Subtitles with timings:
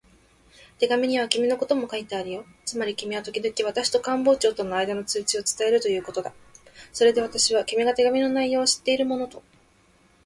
[0.79, 2.43] 手紙には君のことも書いてあるよ。
[2.65, 6.33] つまり君はときどき私と官房長とのあいだの通知を伝えるということだ。
[6.91, 9.43] それで私は、君が手紙の内容を知っているものと